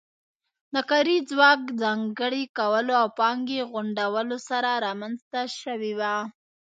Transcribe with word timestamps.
د 0.73 0.75
کاري 0.89 1.17
ځواک 1.29 1.61
ځانګړي 1.81 2.43
کولو 2.57 2.93
او 3.01 3.07
پانګې 3.19 3.59
غونډولو 3.71 4.37
سره 4.49 4.69
رامنځته 4.85 5.41
شوې 5.59 5.93
وه 5.99 6.15